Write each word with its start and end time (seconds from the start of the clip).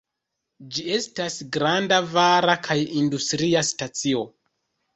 Ĝi 0.77 0.85
estas 0.95 1.35
granda 1.59 2.01
vara 2.15 2.57
kaj 2.71 2.79
industria 3.05 3.65
stacio. 3.71 4.27